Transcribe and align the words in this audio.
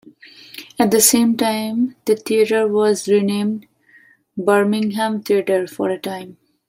At 0.79 0.89
the 0.89 0.99
same 0.99 1.37
time, 1.37 1.95
the 2.05 2.15
theatre 2.15 2.67
was 2.67 3.07
renamed 3.07 3.67
'Birmingham 4.35 5.21
Theatre' 5.21 5.67
for 5.67 5.91
a 5.91 5.99
time. 5.99 6.37